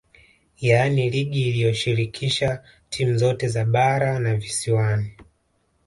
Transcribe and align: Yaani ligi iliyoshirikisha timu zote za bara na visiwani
Yaani 0.61 1.09
ligi 1.09 1.47
iliyoshirikisha 1.49 2.63
timu 2.89 3.17
zote 3.17 3.47
za 3.47 3.65
bara 3.65 4.19
na 4.19 4.35
visiwani 4.35 5.17